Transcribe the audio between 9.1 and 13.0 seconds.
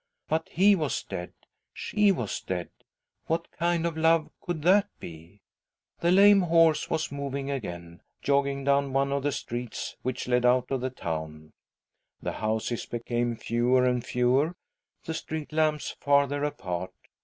of the streets which led out of the town The houses